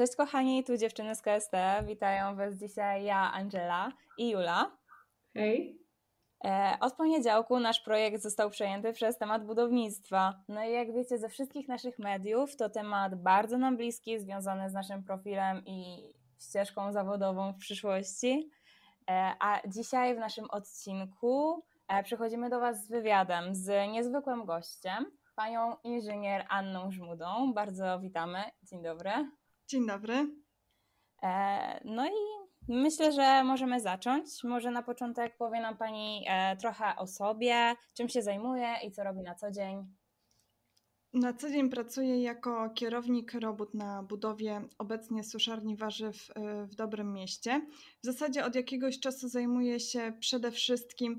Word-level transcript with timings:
Cześć 0.00 0.16
kochani, 0.16 0.64
tu 0.64 0.76
dziewczyny 0.76 1.14
z 1.14 1.22
KST. 1.22 1.52
Witają 1.84 2.36
Was 2.36 2.54
dzisiaj 2.54 3.04
ja, 3.04 3.32
Angela 3.32 3.92
i 4.18 4.30
Jula. 4.30 4.76
Hej. 5.34 5.78
E, 6.44 6.76
od 6.80 6.94
poniedziałku 6.94 7.60
nasz 7.60 7.80
projekt 7.80 8.22
został 8.22 8.50
przejęty 8.50 8.92
przez 8.92 9.18
temat 9.18 9.46
budownictwa. 9.46 10.42
No 10.48 10.64
i 10.64 10.72
jak 10.72 10.94
wiecie 10.94 11.18
ze 11.18 11.28
wszystkich 11.28 11.68
naszych 11.68 11.98
mediów, 11.98 12.56
to 12.56 12.70
temat 12.70 13.22
bardzo 13.22 13.58
nam 13.58 13.76
bliski, 13.76 14.18
związany 14.18 14.70
z 14.70 14.72
naszym 14.72 15.04
profilem 15.04 15.62
i 15.66 16.12
ścieżką 16.48 16.92
zawodową 16.92 17.52
w 17.52 17.58
przyszłości. 17.58 18.50
E, 19.10 19.32
a 19.40 19.68
dzisiaj 19.68 20.14
w 20.14 20.18
naszym 20.18 20.50
odcinku 20.50 21.64
e, 21.88 22.02
przychodzimy 22.02 22.50
do 22.50 22.60
Was 22.60 22.84
z 22.84 22.88
wywiadem 22.88 23.54
z 23.54 23.92
niezwykłym 23.92 24.44
gościem, 24.44 25.06
panią 25.36 25.76
inżynier 25.84 26.46
Anną 26.48 26.90
Żmudą. 26.90 27.52
Bardzo 27.52 28.00
witamy. 28.00 28.42
Dzień 28.62 28.82
dobry. 28.82 29.39
Dzień 29.70 29.86
dobry. 29.86 30.26
No 31.84 32.06
i 32.06 32.12
myślę, 32.68 33.12
że 33.12 33.44
możemy 33.44 33.80
zacząć. 33.80 34.44
Może 34.44 34.70
na 34.70 34.82
początek 34.82 35.36
powie 35.36 35.60
nam 35.60 35.76
Pani 35.76 36.26
trochę 36.60 36.96
o 36.96 37.06
sobie, 37.06 37.74
czym 37.96 38.08
się 38.08 38.22
zajmuje 38.22 38.74
i 38.86 38.92
co 38.92 39.04
robi 39.04 39.22
na 39.22 39.34
co 39.34 39.50
dzień. 39.50 39.86
Na 41.12 41.32
co 41.32 41.50
dzień 41.50 41.70
pracuję 41.70 42.22
jako 42.22 42.70
kierownik 42.70 43.34
robót 43.34 43.74
na 43.74 44.02
budowie 44.02 44.62
obecnie 44.78 45.24
suszarni 45.24 45.76
warzyw 45.76 46.28
w 46.64 46.74
Dobrym 46.74 47.12
Mieście. 47.12 47.66
W 48.02 48.06
zasadzie 48.06 48.44
od 48.44 48.54
jakiegoś 48.54 49.00
czasu 49.00 49.28
zajmuję 49.28 49.80
się 49.80 50.12
przede 50.20 50.50
wszystkim 50.50 51.18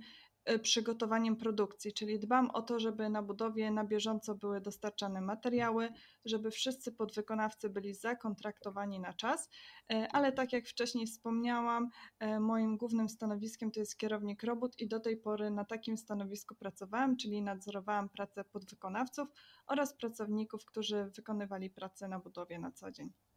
przygotowaniem 0.61 1.35
produkcji, 1.35 1.93
czyli 1.93 2.19
dbam 2.19 2.49
o 2.49 2.61
to, 2.61 2.79
żeby 2.79 3.09
na 3.09 3.21
budowie 3.21 3.71
na 3.71 3.83
bieżąco 3.83 4.35
były 4.35 4.61
dostarczane 4.61 5.21
materiały, 5.21 5.89
żeby 6.25 6.51
wszyscy 6.51 6.91
podwykonawcy 6.91 7.69
byli 7.69 7.93
zakontraktowani 7.93 8.99
na 8.99 9.13
czas, 9.13 9.49
y, 9.93 10.07
ale 10.11 10.31
tak 10.31 10.53
jak 10.53 10.67
wcześniej 10.67 11.07
wspomniałam, 11.07 11.89
y, 12.23 12.39
moim 12.39 12.77
głównym 12.77 13.09
stanowiskiem 13.09 13.71
to 13.71 13.79
jest 13.79 13.97
kierownik 13.97 14.43
robót 14.43 14.79
i 14.79 14.87
do 14.87 14.99
tej 14.99 15.17
pory 15.17 15.51
na 15.51 15.65
takim 15.65 15.97
stanowisku 15.97 16.55
pracowałam, 16.55 17.17
czyli 17.17 17.41
nadzorowałam 17.41 18.09
pracę 18.09 18.43
podwykonawców 18.43 19.27
oraz 19.67 19.93
pracowników, 19.93 20.65
którzy 20.65 21.11
wykonywali 21.15 21.69
pracę 21.69 22.07
na 22.07 22.19
budowie 22.19 22.59
na 22.59 22.71
co 22.71 22.91
dzień. 22.91 23.30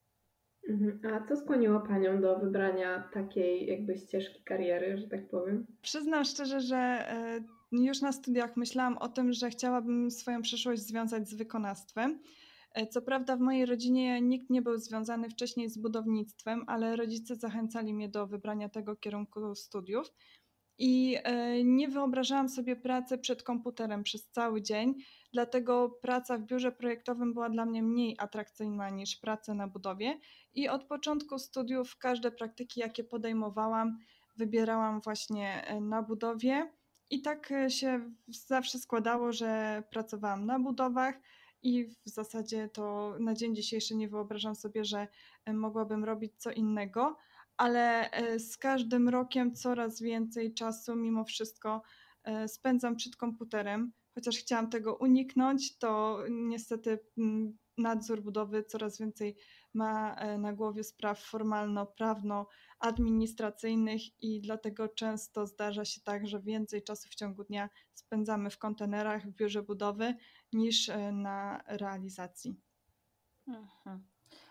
Mhm. 0.68 1.00
A 1.14 1.28
co 1.28 1.36
skłoniło 1.36 1.80
Panią 1.80 2.20
do 2.20 2.38
wybrania 2.38 3.08
takiej 3.12 3.66
jakby 3.66 3.98
ścieżki 3.98 4.42
kariery, 4.44 4.98
że 4.98 5.08
tak 5.08 5.28
powiem? 5.28 5.66
Przyznam 5.82 6.24
szczerze, 6.24 6.60
że 6.60 6.76
e, 6.76 7.40
już 7.72 8.00
na 8.00 8.12
studiach 8.12 8.56
myślałam 8.56 8.98
o 8.98 9.08
tym, 9.08 9.32
że 9.32 9.50
chciałabym 9.50 10.10
swoją 10.10 10.42
przyszłość 10.42 10.82
związać 10.82 11.28
z 11.28 11.34
wykonawstwem. 11.34 12.20
E, 12.74 12.86
co 12.86 13.02
prawda 13.02 13.36
w 13.36 13.40
mojej 13.40 13.66
rodzinie 13.66 14.20
nikt 14.20 14.50
nie 14.50 14.62
był 14.62 14.78
związany 14.78 15.30
wcześniej 15.30 15.68
z 15.68 15.78
budownictwem, 15.78 16.64
ale 16.66 16.96
rodzice 16.96 17.36
zachęcali 17.36 17.94
mnie 17.94 18.08
do 18.08 18.26
wybrania 18.26 18.68
tego 18.68 18.96
kierunku 18.96 19.54
studiów. 19.54 20.12
I 20.78 21.16
e, 21.24 21.64
nie 21.64 21.88
wyobrażałam 21.88 22.48
sobie 22.48 22.76
pracy 22.76 23.18
przed 23.18 23.42
komputerem 23.42 24.02
przez 24.02 24.30
cały 24.30 24.62
dzień, 24.62 24.94
dlatego 25.34 25.88
praca 26.02 26.38
w 26.38 26.42
biurze 26.42 26.72
projektowym 26.72 27.34
była 27.34 27.50
dla 27.50 27.64
mnie 27.66 27.82
mniej 27.82 28.16
atrakcyjna 28.18 28.90
niż 28.90 29.16
praca 29.16 29.54
na 29.54 29.68
budowie. 29.68 30.18
I 30.54 30.68
od 30.68 30.84
początku 30.84 31.38
studiów 31.38 31.96
każde 31.98 32.30
praktyki, 32.30 32.80
jakie 32.80 33.04
podejmowałam, 33.04 33.98
wybierałam 34.36 35.00
właśnie 35.00 35.66
e, 35.66 35.80
na 35.80 36.02
budowie. 36.02 36.72
I 37.10 37.22
tak 37.22 37.52
e, 37.52 37.70
się 37.70 38.10
zawsze 38.28 38.78
składało, 38.78 39.32
że 39.32 39.82
pracowałam 39.90 40.46
na 40.46 40.58
budowach 40.58 41.14
i 41.62 41.84
w 41.84 42.08
zasadzie 42.08 42.68
to 42.68 43.16
na 43.20 43.34
dzień 43.34 43.54
dzisiejszy 43.54 43.96
nie 43.96 44.08
wyobrażam 44.08 44.54
sobie, 44.54 44.84
że 44.84 45.08
mogłabym 45.46 46.04
robić 46.04 46.32
co 46.38 46.50
innego 46.50 47.16
ale 47.56 48.10
e, 48.10 48.38
z 48.38 48.56
każdym 48.56 49.08
rokiem 49.08 49.54
coraz 49.54 50.02
więcej 50.02 50.54
czasu 50.54 50.96
mimo 50.96 51.24
wszystko 51.24 51.82
e, 52.24 52.48
spędzam 52.48 52.96
przed 52.96 53.16
komputerem. 53.16 53.92
Chociaż 54.14 54.36
chciałam 54.36 54.70
tego 54.70 54.96
uniknąć, 54.96 55.78
to 55.78 56.18
niestety 56.30 56.98
mm, 57.18 57.58
nadzór 57.78 58.22
budowy 58.22 58.64
coraz 58.64 58.98
więcej 58.98 59.36
ma 59.74 60.14
e, 60.14 60.38
na 60.38 60.52
głowie 60.52 60.84
spraw 60.84 61.20
formalno-prawno-administracyjnych 61.20 64.02
i 64.20 64.40
dlatego 64.40 64.88
często 64.88 65.46
zdarza 65.46 65.84
się 65.84 66.00
tak, 66.00 66.26
że 66.26 66.40
więcej 66.40 66.82
czasu 66.82 67.08
w 67.08 67.14
ciągu 67.14 67.44
dnia 67.44 67.68
spędzamy 67.94 68.50
w 68.50 68.58
kontenerach 68.58 69.26
w 69.26 69.34
biurze 69.34 69.62
budowy 69.62 70.14
niż 70.52 70.90
na 71.12 71.64
realizacji. 71.66 72.60
Mhm. 73.48 74.04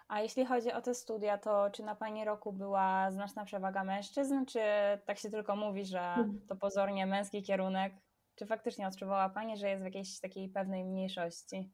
A 0.08 0.22
jeśli 0.22 0.46
chodzi 0.46 0.72
o 0.72 0.82
te 0.82 0.96
studia, 0.96 1.38
to 1.38 1.70
czy 1.70 1.84
na 1.84 1.96
Pani 1.96 2.26
roku 2.26 2.54
była 2.54 3.12
znaczna 3.12 3.46
przewaga 3.46 3.84
mężczyzn, 3.84 4.46
czy 4.46 4.60
tak 5.06 5.18
się 5.18 5.30
tylko 5.30 5.56
mówi, 5.56 5.86
że 5.86 6.00
mhm. 6.00 6.42
to 6.48 6.56
pozornie 6.56 7.06
męski 7.06 7.44
kierunek? 7.44 7.94
Czy 8.36 8.46
faktycznie 8.46 8.88
odczuwała 8.88 9.30
Pani, 9.30 9.58
że 9.58 9.70
jest 9.70 9.82
w 9.82 9.86
jakiejś 9.86 10.20
takiej 10.20 10.50
pewnej 10.50 10.86
mniejszości? 10.86 11.72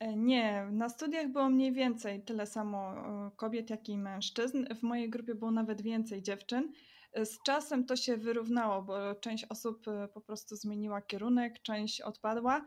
E, 0.00 0.16
nie, 0.16 0.68
na 0.72 0.88
studiach 0.88 1.28
było 1.28 1.48
mniej 1.48 1.72
więcej 1.72 2.22
tyle 2.22 2.46
samo 2.46 2.78
e, 2.90 3.30
kobiet, 3.36 3.70
jak 3.70 3.88
i 3.88 3.98
mężczyzn. 3.98 4.74
W 4.74 4.82
mojej 4.82 5.10
grupie 5.10 5.34
było 5.34 5.50
nawet 5.50 5.82
więcej 5.82 6.22
dziewczyn. 6.22 6.72
E, 7.12 7.26
z 7.26 7.42
czasem 7.42 7.86
to 7.86 7.96
się 7.96 8.16
wyrównało, 8.16 8.82
bo 8.82 9.14
część 9.14 9.44
osób 9.48 9.84
po 10.14 10.20
prostu 10.20 10.56
zmieniła 10.56 11.02
kierunek, 11.02 11.62
część 11.62 12.00
odpadła, 12.00 12.66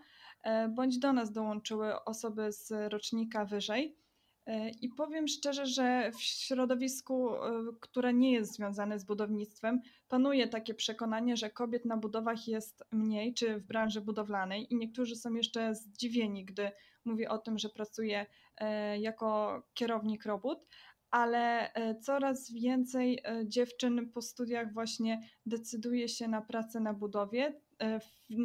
bądź 0.70 1.00
do 1.00 1.14
nas 1.14 1.32
dołączyły 1.32 2.04
osoby 2.04 2.52
z 2.52 2.92
rocznika 2.92 3.46
wyżej. 3.46 4.03
E, 4.46 4.70
I 4.70 4.90
powiem 4.90 5.28
szczerze, 5.28 5.66
że 5.66 6.12
w 6.12 6.22
środowisku, 6.22 7.36
e, 7.36 7.40
które 7.80 8.14
nie 8.14 8.32
jest 8.32 8.54
związane 8.54 9.00
z 9.00 9.04
budownictwem, 9.04 9.82
panuje 10.10 10.48
takie 10.48 10.74
przekonanie, 10.74 11.38
że 11.38 11.50
kobiet 11.50 11.86
na 11.86 11.98
budowach 11.98 12.48
jest 12.48 12.84
mniej, 12.92 13.34
czy 13.34 13.58
w 13.58 13.64
branży 13.64 14.02
budowlanej, 14.02 14.74
i 14.74 14.76
niektórzy 14.76 15.16
są 15.16 15.34
jeszcze 15.34 15.76
zdziwieni, 15.76 16.46
gdy 16.46 16.72
mówię 17.06 17.30
o 17.30 17.38
tym, 17.38 17.58
że 17.58 17.70
pracuję 17.70 18.26
e, 18.58 19.00
jako 19.00 19.62
kierownik 19.74 20.26
robót, 20.26 20.68
ale 21.12 21.72
coraz 22.02 22.52
więcej 22.52 23.24
dziewczyn 23.46 24.10
po 24.10 24.22
studiach 24.22 24.74
właśnie 24.74 25.22
decyduje 25.46 26.10
się 26.10 26.28
na 26.28 26.42
pracę 26.42 26.80
na 26.80 26.94
budowie, 26.94 27.62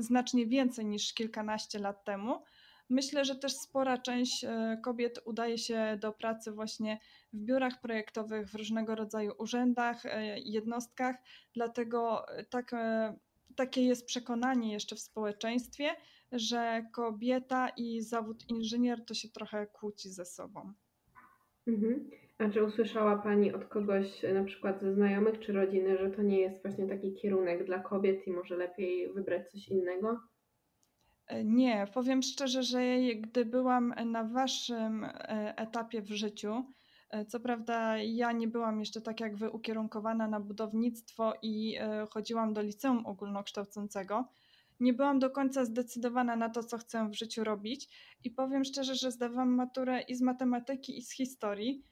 znacznie 0.01 0.47
więcej 0.47 0.87
niż 0.87 1.15
kilkanaście 1.15 1.79
lat 1.79 2.05
temu. 2.05 2.43
Myślę, 2.91 3.25
że 3.25 3.37
też 3.37 3.53
spora 3.53 3.99
część 3.99 4.45
e, 4.45 4.79
kobiet 4.85 5.21
udaje 5.25 5.59
się 5.59 5.99
do 6.01 6.13
pracy 6.13 6.53
właśnie 6.53 6.99
w 7.33 7.39
biurach 7.39 7.81
projektowych, 7.81 8.49
w 8.49 8.55
różnego 8.55 8.95
rodzaju 8.95 9.33
urzędach, 9.39 10.07
e, 10.07 10.39
jednostkach, 10.39 11.17
dlatego 11.55 12.29
e, 12.29 12.45
tak, 12.45 12.75
takie 13.57 13.83
jest 13.83 14.07
przekonanie 14.07 14.73
jeszcze 14.73 14.97
w 14.97 15.01
społeczeństwie, 15.01 15.91
że 16.33 16.83
kobieta 16.93 17.69
i 17.77 18.03
zawód 18.03 18.51
inżynier 18.51 19.05
to 19.05 19.15
się 19.15 19.29
trochę 19.29 19.67
kłóci 19.67 20.11
ze 20.11 20.25
sobą. 20.25 20.73
Mhm. 21.67 22.11
A 22.39 22.49
czy 22.51 22.65
usłyszała 22.65 23.17
Pani 23.17 23.53
od 23.53 23.65
kogoś, 23.65 24.23
na 24.35 24.45
przykład 24.45 24.81
ze 24.81 24.95
znajomych 24.95 25.39
czy 25.39 25.53
rodziny, 25.53 25.99
że 25.99 26.11
to 26.11 26.23
nie 26.23 26.41
jest 26.41 26.63
właśnie 26.63 26.87
taki 26.87 27.15
kierunek 27.15 27.65
dla 27.65 27.79
kobiet 27.79 28.27
i 28.27 28.31
może 28.31 28.57
lepiej 28.57 29.13
wybrać 29.13 29.51
coś 29.51 29.69
innego? 29.69 30.21
Nie, 31.45 31.87
powiem 31.95 32.23
szczerze, 32.23 32.63
że 32.63 32.81
gdy 33.17 33.45
byłam 33.45 33.95
na 34.07 34.25
waszym 34.25 35.05
e, 35.05 35.55
etapie 35.57 36.03
w 36.03 36.11
życiu, 36.11 36.65
e, 37.11 37.25
co 37.25 37.41
prawda 37.41 37.99
ja 37.99 38.33
nie 38.33 38.49
byłam 38.49 38.81
jeszcze 38.81 39.01
tak 39.01 39.21
jak 39.21 39.37
wy 39.37 39.51
ukierunkowana 39.51 40.29
na 40.29 40.41
budownictwo 40.41 41.35
i 41.43 41.77
e, 41.81 42.07
chodziłam 42.11 42.53
do 42.53 42.63
liceum 42.63 43.07
ogólnokształcącego, 43.07 44.29
nie 44.81 44.93
byłam 44.93 45.19
do 45.19 45.31
końca 45.31 45.65
zdecydowana 45.65 46.37
na 46.37 46.49
to, 46.49 46.65
co 46.65 46.79
chcę 46.79 47.09
w 47.09 47.15
życiu 47.15 47.45
robić 47.45 47.89
i 48.25 48.31
powiem 48.31 48.65
szczerze, 48.65 48.95
że 48.95 49.13
zdawałam 49.13 49.49
maturę 49.49 50.01
i 50.01 50.15
z 50.15 50.21
matematyki 50.21 50.99
i 50.99 51.03
z 51.03 51.13
historii, 51.13 51.85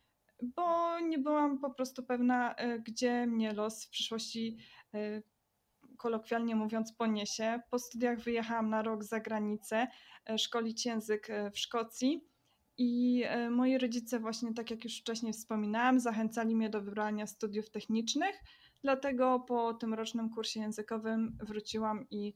bo 0.42 1.00
nie 1.00 1.18
byłam 1.18 1.58
po 1.58 1.70
prostu 1.70 2.02
pewna, 2.02 2.54
gdzie 2.84 3.26
mnie 3.26 3.52
los 3.52 3.84
w 3.84 3.90
przyszłości 3.90 4.56
kolokwialnie 5.96 6.56
mówiąc, 6.56 6.92
poniesie. 6.92 7.60
Po 7.70 7.78
studiach 7.78 8.20
wyjechałam 8.20 8.70
na 8.70 8.82
rok 8.82 9.04
za 9.04 9.20
granicę 9.20 9.86
e, 10.30 10.38
szkolić 10.38 10.86
język 10.86 11.30
e, 11.30 11.50
w 11.50 11.58
Szkocji. 11.58 12.24
I 12.78 13.22
e, 13.26 13.50
moi 13.50 13.78
rodzice, 13.78 14.20
właśnie 14.20 14.54
tak 14.54 14.70
jak 14.70 14.84
już 14.84 15.00
wcześniej 15.00 15.32
wspominałam, 15.32 16.00
zachęcali 16.00 16.56
mnie 16.56 16.70
do 16.70 16.82
wybrania 16.82 17.26
studiów 17.26 17.70
technicznych. 17.70 18.42
Dlatego 18.82 19.40
po 19.40 19.74
tym 19.74 19.94
rocznym 19.94 20.30
kursie 20.30 20.60
językowym 20.60 21.38
wróciłam 21.40 22.06
i 22.10 22.34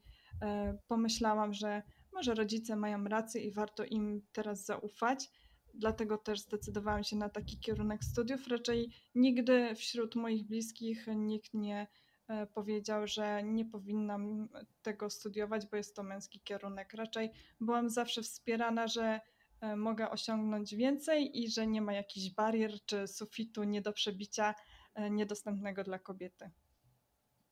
pomyślałam, 0.89 1.53
że 1.53 1.83
może 2.13 2.35
rodzice 2.35 2.77
mają 2.77 3.05
rację 3.05 3.43
i 3.43 3.53
warto 3.53 3.85
im 3.85 4.23
teraz 4.33 4.65
zaufać. 4.65 5.31
Dlatego 5.75 6.19
też 6.19 6.41
zdecydowałam 6.41 7.05
się 7.05 7.17
na 7.17 7.29
taki 7.29 7.61
kierunek 7.61 8.05
studiów. 8.05 8.49
Raczej 8.49 8.93
nigdy 9.15 9.75
wśród 9.75 10.17
moich 10.17 10.47
bliskich 10.47 11.07
nikt 11.17 11.55
nie 11.55 11.87
powiedział, 12.55 13.07
że 13.07 13.43
nie 13.43 13.65
powinnam 13.65 14.49
tego 14.83 15.11
studiować, 15.11 15.67
bo 15.67 15.77
jest 15.77 15.97
to 15.97 16.03
męski 16.03 16.41
kierunek. 16.41 16.95
Raczej 16.95 17.31
byłam 17.61 17.91
zawsze 17.91 18.23
wspierana, 18.23 18.89
że 18.89 19.21
e, 19.61 19.77
mogę 19.77 20.11
osiągnąć 20.11 20.75
więcej 20.75 21.43
i 21.43 21.51
że 21.51 21.67
nie 21.67 21.83
ma 21.83 21.93
jakichś 21.93 22.35
barier 22.35 22.73
czy 22.87 23.09
sufitu 23.09 23.65
nie 23.65 23.83
do 23.83 23.93
przebicia 23.93 24.55
e, 24.95 25.11
niedostępnego 25.11 25.85
dla 25.85 25.99
kobiety. 25.99 26.51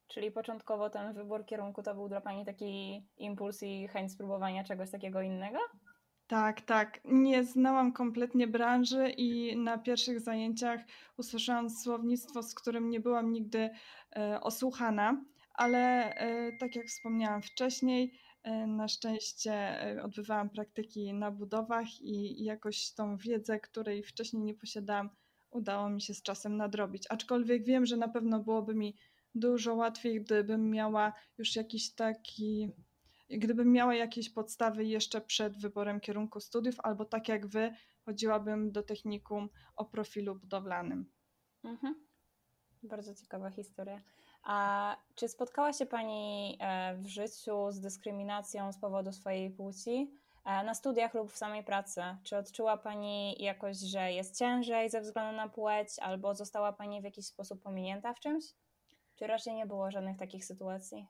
Czyli 0.09 0.31
początkowo 0.31 0.91
ten 0.91 1.15
wybór 1.15 1.47
kierunku 1.47 1.83
to 1.83 1.95
był 1.95 2.09
dla 2.09 2.21
Pani 2.21 2.45
taki 2.45 3.03
impuls 3.17 3.63
i 3.63 3.89
chęć 3.89 4.13
spróbowania 4.13 4.65
czegoś 4.65 4.91
takiego 4.91 5.23
innego? 5.23 5.59
Tak, 6.29 6.61
tak. 6.61 7.01
Nie 7.05 7.45
znałam 7.45 7.93
kompletnie 7.93 8.47
branży 8.47 9.11
i 9.11 9.57
na 9.57 9.79
pierwszych 9.79 10.21
zajęciach 10.21 10.81
usłyszałam 11.17 11.71
słownictwo, 11.71 12.43
z 12.43 12.55
którym 12.55 12.91
nie 12.91 13.01
byłam 13.01 13.33
nigdy 13.33 13.71
e, 14.17 14.41
osłuchana, 14.41 15.25
ale 15.55 16.15
e, 16.15 16.53
tak 16.61 16.77
jak 16.77 16.87
wspomniałam 16.87 17.43
wcześniej, 17.43 18.13
e, 18.43 18.67
na 18.67 18.89
szczęście 18.89 19.53
e, 19.53 20.03
odbywałam 20.03 20.51
praktyki 20.51 21.15
na 21.15 21.31
budowach 21.31 22.01
i 22.01 22.45
jakoś 22.45 22.95
tą 22.95 23.17
wiedzę, 23.17 23.61
której 23.61 24.03
wcześniej 24.03 24.43
nie 24.43 24.55
posiadałam, 24.55 25.11
udało 25.51 25.91
mi 25.91 26.01
się 26.03 26.15
z 26.15 26.23
czasem 26.23 26.57
nadrobić. 26.57 27.05
Aczkolwiek 27.11 27.65
wiem, 27.65 27.87
że 27.87 27.97
na 27.97 28.09
pewno 28.09 28.41
byłoby 28.41 28.75
mi 28.75 28.97
dużo 29.35 29.75
łatwiej, 29.75 30.21
gdybym 30.21 30.71
miała 30.71 31.13
już 31.39 31.57
jakiś 31.57 31.95
taki 31.95 32.73
gdybym 33.31 33.73
miała 33.73 33.95
jakieś 33.95 34.31
podstawy 34.31 34.85
jeszcze 34.85 35.21
przed 35.21 35.59
wyborem 35.59 36.01
kierunku 36.01 36.41
studiów, 36.41 36.75
albo 36.83 37.05
tak 37.05 37.29
jak 37.29 37.47
wy, 37.47 37.75
chodziłabym 38.05 38.73
do 38.73 38.83
technikum 38.83 39.49
o 39.77 39.85
profilu 39.85 40.35
budowlanym. 40.35 41.13
Mhm. 41.65 42.09
Bardzo 42.83 43.15
ciekawa 43.15 43.51
historia. 43.51 44.03
A 44.43 44.97
czy 45.15 45.29
spotkała 45.29 45.73
się 45.73 45.87
Pani 45.87 46.57
e, 46.61 46.97
w 46.97 47.07
życiu 47.07 47.71
z 47.71 47.81
dyskryminacją 47.81 48.73
z 48.73 48.79
powodu 48.79 49.13
swojej 49.13 49.51
płci? 49.51 50.11
E, 50.45 50.65
na 50.65 50.75
studiach 50.75 51.15
lub 51.15 51.33
w 51.33 51.37
samej 51.37 51.65
pracy? 51.65 52.03
Czy 52.23 52.37
odczuła 52.37 52.77
Pani 52.77 53.43
jakoś, 53.43 53.77
że 53.77 54.13
jest 54.13 54.39
ciężej 54.39 54.91
ze 54.91 55.01
względu 55.01 55.37
na 55.37 55.49
płeć, 55.49 55.89
albo 56.01 56.35
została 56.35 56.73
Pani 56.73 57.01
w 57.01 57.05
jakiś 57.05 57.27
sposób 57.27 57.63
pominięta 57.63 58.15
w 58.15 58.21
czymś? 58.21 58.45
Czy 59.17 59.27
raczej 59.27 59.55
nie 59.55 59.67
było 59.67 59.91
żadnych 59.91 60.17
takich 60.17 60.45
sytuacji? 60.45 61.07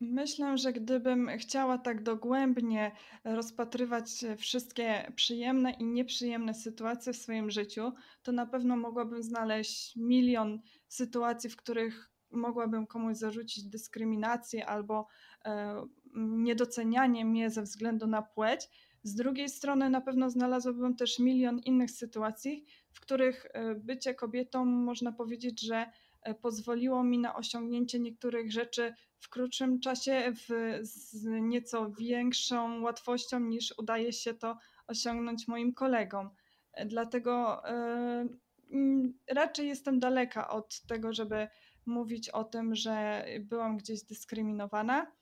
Myślę, 0.00 0.58
że 0.58 0.72
gdybym 0.72 1.30
chciała 1.38 1.78
tak 1.78 2.02
dogłębnie 2.02 2.92
rozpatrywać 3.24 4.24
wszystkie 4.38 5.12
przyjemne 5.16 5.70
i 5.70 5.84
nieprzyjemne 5.84 6.54
sytuacje 6.54 7.12
w 7.12 7.16
swoim 7.16 7.50
życiu, 7.50 7.92
to 8.22 8.32
na 8.32 8.46
pewno 8.46 8.76
mogłabym 8.76 9.22
znaleźć 9.22 9.96
milion 9.96 10.60
sytuacji, 10.88 11.50
w 11.50 11.56
których 11.56 12.10
mogłabym 12.30 12.86
komuś 12.86 13.16
zarzucić 13.16 13.64
dyskryminację 13.64 14.66
albo 14.66 15.06
e, 15.44 15.82
niedocenianie 16.16 17.24
mnie 17.24 17.50
ze 17.50 17.62
względu 17.62 18.06
na 18.06 18.22
płeć. 18.22 18.68
Z 19.02 19.14
drugiej 19.14 19.48
strony, 19.48 19.90
na 19.90 20.00
pewno 20.00 20.30
znalazłabym 20.30 20.96
też 20.96 21.18
milion 21.18 21.58
innych 21.58 21.90
sytuacji, 21.90 22.64
w 22.92 23.00
których 23.00 23.46
e, 23.52 23.74
bycie 23.74 24.14
kobietą 24.14 24.64
można 24.64 25.12
powiedzieć, 25.12 25.60
że 25.60 25.86
E, 25.86 26.09
pozwoliło 26.42 27.04
mi 27.04 27.18
na 27.18 27.36
osiągnięcie 27.36 28.00
niektórych 28.00 28.52
rzeczy 28.52 28.94
w 29.18 29.28
krótszym 29.28 29.80
czasie, 29.80 30.32
w, 30.34 30.78
z 30.82 31.24
nieco 31.24 31.90
większą 31.90 32.82
łatwością 32.82 33.40
niż 33.40 33.74
udaje 33.78 34.12
się 34.12 34.34
to 34.34 34.58
osiągnąć 34.86 35.48
moim 35.48 35.74
kolegom. 35.74 36.30
E, 36.72 36.86
dlatego 36.86 37.62
y, 37.70 39.34
raczej 39.34 39.68
jestem 39.68 39.98
daleka 39.98 40.48
od 40.48 40.80
tego, 40.80 41.12
żeby 41.12 41.48
mówić 41.86 42.28
o 42.28 42.44
tym, 42.44 42.74
że 42.74 43.24
byłam 43.40 43.76
gdzieś 43.76 44.02
dyskryminowana, 44.02 45.12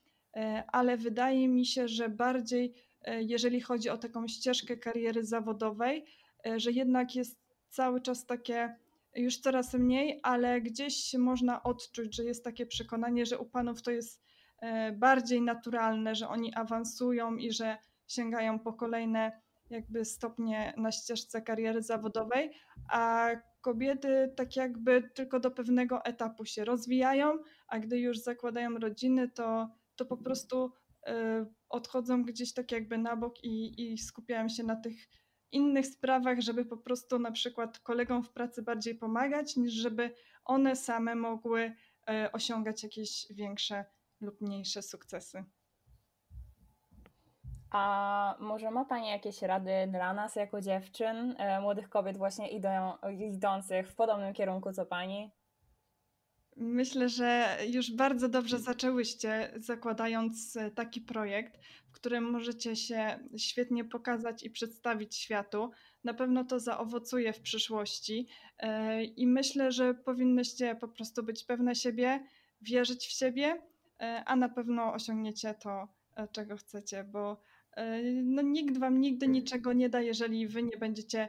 ale 0.72 0.96
wydaje 0.96 1.48
mi 1.48 1.66
się, 1.66 1.88
że 1.88 2.08
bardziej, 2.08 2.74
jeżeli 3.06 3.60
chodzi 3.60 3.90
o 3.90 3.98
taką 3.98 4.28
ścieżkę 4.28 4.76
kariery 4.76 5.24
zawodowej, 5.24 6.04
że 6.56 6.72
jednak 6.72 7.14
jest 7.14 7.40
cały 7.68 8.00
czas 8.00 8.26
takie 8.26 8.76
już 9.14 9.38
coraz 9.38 9.74
mniej, 9.74 10.20
ale 10.22 10.60
gdzieś 10.60 11.14
można 11.14 11.62
odczuć, 11.62 12.16
że 12.16 12.24
jest 12.24 12.44
takie 12.44 12.66
przekonanie, 12.66 13.26
że 13.26 13.38
u 13.38 13.46
panów 13.46 13.82
to 13.82 13.90
jest 13.90 14.22
e, 14.60 14.92
bardziej 14.92 15.42
naturalne, 15.42 16.14
że 16.14 16.28
oni 16.28 16.54
awansują 16.54 17.36
i 17.36 17.52
że 17.52 17.78
sięgają 18.06 18.58
po 18.58 18.72
kolejne 18.72 19.40
jakby 19.70 20.04
stopnie 20.04 20.74
na 20.76 20.92
ścieżce 20.92 21.42
kariery 21.42 21.82
zawodowej, 21.82 22.50
a 22.90 23.30
kobiety 23.60 24.32
tak 24.36 24.56
jakby 24.56 25.10
tylko 25.14 25.40
do 25.40 25.50
pewnego 25.50 26.04
etapu 26.04 26.44
się 26.44 26.64
rozwijają, 26.64 27.38
a 27.68 27.78
gdy 27.78 27.98
już 27.98 28.18
zakładają 28.18 28.78
rodziny, 28.78 29.28
to, 29.28 29.68
to 29.96 30.04
po 30.06 30.16
prostu 30.16 30.72
y, 31.08 31.10
odchodzą 31.68 32.24
gdzieś 32.24 32.54
tak 32.54 32.72
jakby 32.72 32.98
na 32.98 33.16
bok 33.16 33.44
i, 33.44 33.82
i 33.92 33.98
skupiają 33.98 34.48
się 34.48 34.62
na 34.64 34.76
tych 34.76 34.96
innych 35.52 35.86
sprawach, 35.86 36.40
żeby 36.40 36.64
po 36.64 36.76
prostu 36.76 37.18
na 37.18 37.32
przykład 37.32 37.78
kolegom 37.78 38.22
w 38.22 38.30
pracy 38.30 38.62
bardziej 38.62 38.94
pomagać, 38.94 39.56
niż 39.56 39.72
żeby 39.72 40.14
one 40.44 40.76
same 40.76 41.14
mogły 41.14 41.72
e, 42.10 42.32
osiągać 42.32 42.82
jakieś 42.82 43.26
większe 43.30 43.84
lub 44.20 44.40
mniejsze 44.40 44.82
sukcesy. 44.82 45.44
A 47.70 48.36
może 48.40 48.70
ma 48.70 48.84
Pani 48.84 49.08
jakieś 49.08 49.42
rady 49.42 49.70
dla 49.90 50.12
nas 50.12 50.36
jako 50.36 50.60
dziewczyn, 50.60 51.34
e, 51.38 51.60
młodych 51.60 51.88
kobiet 51.88 52.16
właśnie 52.16 52.48
idą, 52.48 52.92
idących 53.18 53.90
w 53.90 53.94
podobnym 53.94 54.34
kierunku 54.34 54.72
co 54.72 54.86
Pani? 54.86 55.37
Myślę, 56.60 57.08
że 57.08 57.58
już 57.68 57.92
bardzo 57.92 58.28
dobrze 58.28 58.58
zaczęłyście, 58.58 59.52
zakładając 59.56 60.56
e, 60.56 60.70
taki 60.70 61.00
projekt, 61.00 61.58
w 61.88 61.92
którym 61.92 62.30
możecie 62.30 62.76
się 62.76 63.18
świetnie 63.36 63.84
pokazać 63.84 64.42
i 64.42 64.50
przedstawić 64.50 65.16
światu. 65.16 65.70
Na 66.04 66.14
pewno 66.14 66.44
to 66.44 66.60
zaowocuje 66.60 67.32
w 67.32 67.40
przyszłości 67.40 68.28
e, 68.58 69.04
i 69.04 69.26
myślę, 69.26 69.72
że 69.72 69.94
powinnyście 69.94 70.76
po 70.80 70.88
prostu 70.88 71.22
być 71.22 71.44
pewne 71.44 71.74
siebie, 71.74 72.24
wierzyć 72.62 73.06
w 73.06 73.12
siebie, 73.12 73.62
e, 74.00 74.22
a 74.26 74.36
na 74.36 74.48
pewno 74.48 74.92
osiągniecie 74.92 75.54
to, 75.54 75.88
czego 76.32 76.56
chcecie, 76.56 77.04
bo 77.04 77.40
no, 78.24 78.42
nikt 78.42 78.78
wam 78.78 79.00
nigdy 79.00 79.28
niczego 79.28 79.72
nie 79.72 79.88
da, 79.88 80.00
jeżeli 80.00 80.48
wy 80.48 80.62
nie 80.62 80.76
będziecie 80.76 81.28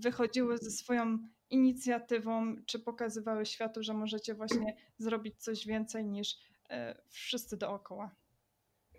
wychodziły 0.00 0.58
ze 0.58 0.70
swoją 0.70 1.18
inicjatywą, 1.50 2.56
czy 2.66 2.78
pokazywały 2.78 3.46
światu, 3.46 3.82
że 3.82 3.94
możecie 3.94 4.34
właśnie 4.34 4.76
zrobić 4.98 5.42
coś 5.42 5.66
więcej 5.66 6.06
niż 6.06 6.36
e, 6.70 6.94
wszyscy 7.08 7.56
dookoła. 7.56 8.10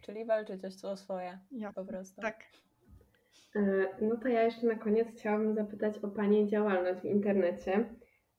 Czyli 0.02 0.26
walczyć 0.26 0.62
o 0.84 0.98
swoje 0.98 1.40
ja, 1.52 1.74
po 1.74 1.86
prostu. 1.86 2.22
Tak. 2.22 2.44
E, 3.56 3.62
no 4.02 4.18
to 4.18 4.28
ja 4.28 4.44
jeszcze 4.44 4.68
na 4.68 4.76
koniec 4.76 5.08
chciałabym 5.18 5.56
zapytać 5.56 5.98
o 5.98 6.08
Pani 6.08 6.48
działalność 6.48 7.02
w 7.02 7.06
internecie. 7.06 7.96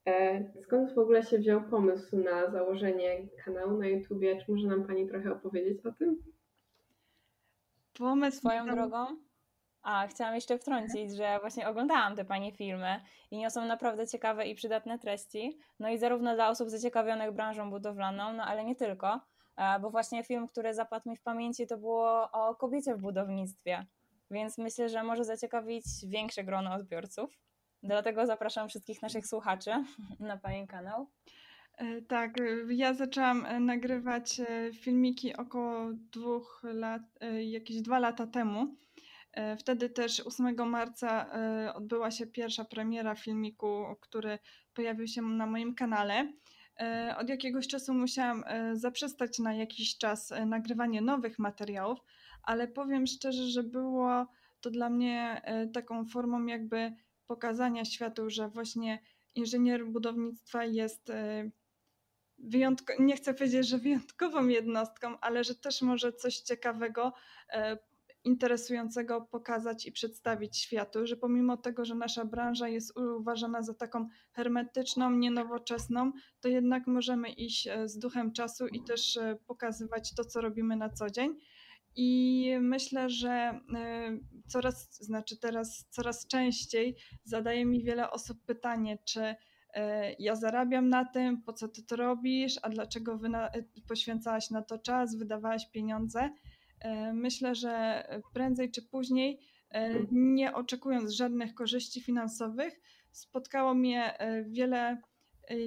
E, 0.07 0.43
skąd 0.63 0.93
w 0.93 0.99
ogóle 0.99 1.23
się 1.23 1.37
wziął 1.37 1.63
pomysł 1.63 2.17
na 2.17 2.51
założenie 2.51 3.27
kanału 3.45 3.77
na 3.77 3.87
YouTubie? 3.87 4.41
Czy 4.45 4.51
może 4.51 4.67
nam 4.67 4.87
Pani 4.87 5.07
trochę 5.07 5.31
opowiedzieć 5.31 5.85
o 5.85 5.91
tym? 5.91 6.23
Pomysł 7.93 8.37
swoją 8.37 8.65
drogą 8.65 9.05
a 9.83 10.07
chciałam 10.07 10.35
jeszcze 10.35 10.57
wtrącić, 10.57 11.15
że 11.15 11.39
właśnie 11.39 11.67
oglądałam 11.67 12.15
te 12.15 12.25
Pani 12.25 12.51
filmy 12.51 13.01
i 13.31 13.37
niosą 13.37 13.65
naprawdę 13.65 14.07
ciekawe 14.07 14.47
i 14.47 14.55
przydatne 14.55 14.99
treści. 14.99 15.59
No 15.79 15.89
i 15.89 15.97
zarówno 15.97 16.35
dla 16.35 16.49
osób 16.49 16.69
zaciekawionych 16.69 17.31
branżą 17.31 17.69
budowlaną, 17.69 18.33
no 18.33 18.43
ale 18.43 18.65
nie 18.65 18.75
tylko, 18.75 19.19
e, 19.57 19.79
bo 19.79 19.89
właśnie 19.89 20.23
film, 20.23 20.47
który 20.47 20.73
zapadł 20.73 21.09
mi 21.09 21.17
w 21.17 21.21
pamięci, 21.21 21.67
to 21.67 21.77
było 21.77 22.31
o 22.31 22.55
kobiecie 22.55 22.95
w 22.95 23.01
budownictwie. 23.01 23.85
Więc 24.31 24.57
myślę, 24.57 24.89
że 24.89 25.03
może 25.03 25.23
zaciekawić 25.23 25.85
większe 26.07 26.43
grono 26.43 26.73
odbiorców. 26.73 27.39
Dlatego 27.83 28.25
zapraszam 28.25 28.69
wszystkich 28.69 29.01
naszych 29.01 29.27
słuchaczy 29.27 29.71
na 30.19 30.37
Pani 30.37 30.67
kanał. 30.67 31.07
E, 31.77 32.01
tak, 32.01 32.33
ja 32.69 32.93
zaczęłam 32.93 33.45
e, 33.45 33.59
nagrywać 33.59 34.41
filmiki 34.73 35.35
około 35.35 35.89
dwóch 35.93 36.61
lat, 36.63 37.01
jakieś 37.43 37.81
dwa 37.81 37.99
lata 37.99 38.27
temu. 38.27 38.75
E, 39.33 39.57
wtedy 39.57 39.89
też 39.89 40.19
8 40.19 40.69
marca 40.69 41.25
e, 41.33 41.73
odbyła 41.73 42.11
się 42.11 42.27
pierwsza 42.27 42.65
premiera 42.65 43.15
filmiku, 43.15 43.85
który 44.01 44.39
pojawił 44.73 45.07
się 45.07 45.21
na 45.21 45.45
moim 45.45 45.75
kanale. 45.75 46.33
E, 46.79 47.15
od 47.17 47.29
jakiegoś 47.29 47.67
czasu 47.67 47.93
musiałam 47.93 48.43
zaprzestać 48.73 49.39
na 49.39 49.53
jakiś 49.53 49.97
czas 49.97 50.33
nagrywanie 50.45 51.01
nowych 51.01 51.39
materiałów, 51.39 51.99
ale 52.43 52.67
powiem 52.67 53.07
szczerze, 53.07 53.43
że 53.47 53.63
było 53.63 54.27
to 54.61 54.69
dla 54.69 54.89
mnie 54.89 55.41
taką 55.73 56.05
formą 56.05 56.45
jakby 56.45 56.93
pokazania 57.27 57.85
światu, 57.85 58.29
że 58.29 58.49
właśnie 58.49 58.99
inżynier 59.35 59.85
budownictwa 59.87 60.65
jest 60.65 61.11
wyjątko, 62.37 62.93
nie 62.99 63.15
chcę 63.15 63.33
powiedzieć, 63.33 63.67
że 63.67 63.77
wyjątkową 63.77 64.47
jednostką, 64.47 65.19
ale 65.19 65.43
że 65.43 65.55
też 65.55 65.81
może 65.81 66.13
coś 66.13 66.37
ciekawego 66.37 67.13
interesującego 68.23 69.21
pokazać 69.21 69.85
i 69.85 69.91
przedstawić 69.91 70.57
światu, 70.57 71.05
że 71.05 71.17
pomimo 71.17 71.57
tego, 71.57 71.85
że 71.85 71.95
nasza 71.95 72.25
branża 72.25 72.67
jest 72.67 72.97
uważana 72.97 73.61
za 73.61 73.73
taką 73.73 74.07
hermetyczną, 74.31 75.11
nienowoczesną, 75.11 76.11
to 76.41 76.49
jednak 76.49 76.87
możemy 76.87 77.29
iść 77.29 77.67
e, 77.67 77.87
z 77.87 77.97
duchem 77.97 78.33
czasu 78.33 78.67
i 78.67 78.83
też 78.83 79.17
e, 79.17 79.37
pokazywać 79.47 80.15
to, 80.15 80.25
co 80.25 80.41
robimy 80.41 80.75
na 80.75 80.89
co 80.89 81.09
dzień. 81.09 81.35
I 81.95 82.49
myślę, 82.61 83.09
że 83.09 83.59
coraz, 84.47 84.97
znaczy 85.05 85.39
teraz 85.39 85.87
coraz 85.89 86.27
częściej 86.27 86.95
zadaje 87.23 87.65
mi 87.65 87.83
wiele 87.83 88.11
osób 88.11 88.45
pytanie, 88.45 88.97
czy 89.05 89.35
ja 90.19 90.35
zarabiam 90.35 90.89
na 90.89 91.05
tym, 91.05 91.41
po 91.41 91.53
co 91.53 91.67
ty 91.67 91.83
to 91.83 91.95
robisz, 91.95 92.59
a 92.61 92.69
dlaczego 92.69 93.19
poświęcałaś 93.87 94.49
na 94.49 94.61
to 94.61 94.79
czas, 94.79 95.15
wydawałaś 95.15 95.69
pieniądze. 95.71 96.29
Myślę, 97.13 97.55
że 97.55 98.03
prędzej 98.33 98.71
czy 98.71 98.81
później, 98.81 99.39
nie 100.11 100.53
oczekując 100.53 101.11
żadnych 101.11 101.53
korzyści 101.53 102.01
finansowych, 102.01 102.81
spotkało 103.11 103.73
mnie 103.73 104.17
wiele 104.47 104.97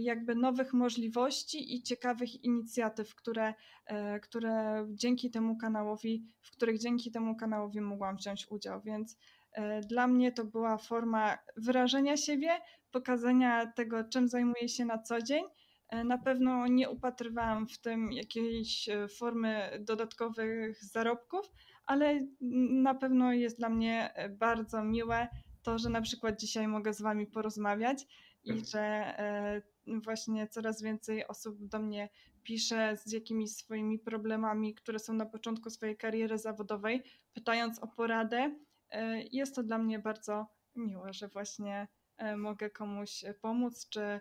jakby 0.00 0.34
nowych 0.34 0.72
możliwości 0.72 1.74
i 1.76 1.82
ciekawych 1.82 2.44
inicjatyw, 2.44 3.14
które, 3.14 3.54
e, 3.86 4.20
które 4.20 4.86
dzięki 4.90 5.30
temu 5.30 5.56
kanałowi, 5.56 6.26
w 6.40 6.50
których 6.50 6.78
dzięki 6.78 7.10
temu 7.10 7.36
kanałowi 7.36 7.80
mogłam 7.80 8.16
wziąć 8.16 8.46
udział. 8.50 8.80
Więc 8.82 9.18
e, 9.52 9.80
dla 9.80 10.06
mnie 10.06 10.32
to 10.32 10.44
była 10.44 10.78
forma 10.78 11.38
wyrażenia 11.56 12.16
siebie, 12.16 12.50
pokazania 12.90 13.72
tego, 13.72 14.04
czym 14.04 14.28
zajmuję 14.28 14.68
się 14.68 14.84
na 14.84 14.98
co 14.98 15.22
dzień. 15.22 15.44
E, 15.88 16.04
na 16.04 16.18
pewno 16.18 16.66
nie 16.66 16.90
upatrywałam 16.90 17.68
w 17.68 17.78
tym 17.78 18.12
jakiejś 18.12 18.88
formy 19.18 19.78
dodatkowych 19.80 20.84
zarobków, 20.84 21.52
ale 21.86 22.26
na 22.70 22.94
pewno 22.94 23.32
jest 23.32 23.58
dla 23.58 23.68
mnie 23.68 24.14
bardzo 24.38 24.84
miłe 24.84 25.28
to, 25.62 25.78
że 25.78 25.90
na 25.90 26.02
przykład 26.02 26.40
dzisiaj 26.40 26.68
mogę 26.68 26.94
z 26.94 27.02
Wami 27.02 27.26
porozmawiać 27.26 28.06
i 28.44 28.64
że 28.64 28.80
e, 28.80 29.62
właśnie 29.86 30.48
coraz 30.48 30.82
więcej 30.82 31.26
osób 31.26 31.66
do 31.66 31.78
mnie 31.78 32.08
pisze 32.42 32.96
z 32.96 33.12
jakimiś 33.12 33.56
swoimi 33.56 33.98
problemami, 33.98 34.74
które 34.74 34.98
są 34.98 35.12
na 35.12 35.26
początku 35.26 35.70
swojej 35.70 35.96
kariery 35.96 36.38
zawodowej, 36.38 37.02
pytając 37.32 37.78
o 37.78 37.86
poradę. 37.86 38.56
E, 38.90 39.22
jest 39.22 39.54
to 39.54 39.62
dla 39.62 39.78
mnie 39.78 39.98
bardzo 39.98 40.46
miłe, 40.76 41.12
że 41.12 41.28
właśnie 41.28 41.88
e, 42.16 42.36
mogę 42.36 42.70
komuś 42.70 43.24
pomóc 43.40 43.88
czy 43.88 44.20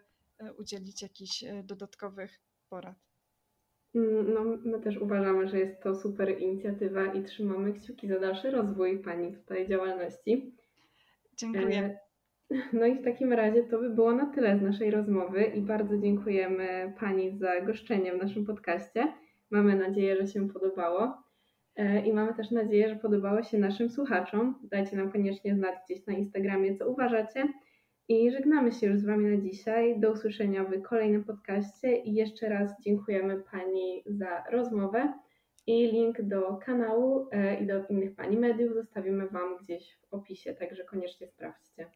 udzielić 0.58 1.02
jakichś 1.02 1.44
dodatkowych 1.64 2.40
porad. 2.70 2.96
Mm, 3.96 4.34
no, 4.34 4.44
my 4.66 4.80
też 4.80 4.98
uważamy, 4.98 5.48
że 5.48 5.60
jest 5.60 5.84
to 5.84 5.96
super 5.96 6.40
inicjatywa 6.40 7.14
i 7.14 7.24
trzymamy 7.24 7.74
kciuki 7.74 8.08
za 8.08 8.20
dalszy 8.20 8.52
rozwój 8.52 9.00
Pani 9.00 9.34
tutaj 9.34 9.68
działalności. 9.68 10.56
Dziękuję. 11.38 11.98
No 12.74 12.86
i 12.86 12.96
w 12.96 13.04
takim 13.04 13.34
razie 13.34 13.64
to 13.64 13.80
by 13.80 13.90
było 13.90 14.12
na 14.12 14.26
tyle 14.26 14.58
z 14.58 14.62
naszej 14.62 14.92
rozmowy 14.92 15.44
i 15.44 15.62
bardzo 15.62 15.98
dziękujemy 15.98 16.94
Pani 17.00 17.38
za 17.38 17.62
goszczenie 17.62 18.14
w 18.14 18.22
naszym 18.22 18.46
podcaście. 18.46 19.14
Mamy 19.52 19.76
nadzieję, 19.76 20.16
że 20.18 20.28
się 20.28 20.50
podobało 20.50 21.24
e, 21.76 22.06
i 22.06 22.14
mamy 22.14 22.34
też 22.34 22.52
nadzieję, 22.52 22.90
że 22.90 22.96
podobało 22.96 23.44
się 23.44 23.58
naszym 23.58 23.90
słuchaczom. 23.90 24.60
Dajcie 24.64 24.96
nam 24.96 25.12
koniecznie 25.12 25.56
znać 25.56 25.76
gdzieś 25.86 26.06
na 26.08 26.14
Instagramie, 26.14 26.76
co 26.76 26.90
uważacie. 26.90 27.48
I 28.08 28.32
żegnamy 28.32 28.72
się 28.72 28.88
już 28.88 29.00
z 29.00 29.06
Wami 29.06 29.38
na 29.38 29.42
dzisiaj. 29.42 30.00
Do 30.00 30.12
usłyszenia 30.12 30.64
w 30.64 30.82
kolejnym 30.82 31.24
podcaście 31.24 31.98
i 31.98 32.14
jeszcze 32.14 32.50
raz 32.50 32.72
dziękujemy 32.82 33.44
Pani 33.52 34.04
za 34.06 34.44
rozmowę. 34.52 35.14
I 35.68 35.88
link 35.88 36.22
do 36.22 36.58
kanału 36.58 37.28
e, 37.32 37.60
i 37.64 37.68
do 37.68 37.88
innych 37.88 38.16
Pani 38.16 38.38
mediów 38.38 38.74
zostawimy 38.74 39.28
Wam 39.28 39.58
gdzieś 39.58 39.98
w 39.98 40.14
opisie, 40.14 40.54
także 40.54 40.84
koniecznie 40.84 41.28
sprawdźcie. 41.28 41.90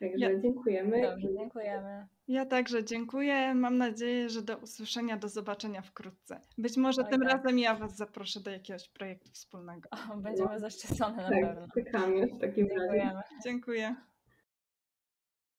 Także 0.00 0.32
ja, 0.32 0.40
dziękujemy. 0.40 1.02
Dobrze, 1.02 1.28
dziękujemy. 1.32 2.06
Ja 2.28 2.46
także 2.46 2.84
dziękuję. 2.84 3.54
Mam 3.54 3.78
nadzieję, 3.78 4.28
że 4.28 4.42
do 4.42 4.56
usłyszenia, 4.56 5.16
do 5.16 5.28
zobaczenia 5.28 5.82
wkrótce. 5.82 6.40
Być 6.58 6.76
może 6.76 7.02
Oj, 7.02 7.10
tym 7.10 7.20
tak. 7.20 7.32
razem 7.32 7.58
ja 7.58 7.74
Was 7.74 7.96
zaproszę 7.96 8.40
do 8.40 8.50
jakiegoś 8.50 8.88
projektu 8.88 9.30
wspólnego. 9.32 9.88
O, 10.12 10.16
będziemy 10.16 10.52
no. 10.52 10.58
zaszczycone 10.58 11.16
na 11.16 11.28
tak, 11.28 11.40
pewno. 11.40 11.66
Czekamy 11.74 12.26
w 12.26 12.40
takim 12.40 12.68
razie. 12.68 13.12
Dziękuję. 13.44 13.96